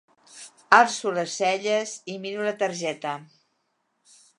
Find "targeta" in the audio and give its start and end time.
2.65-3.17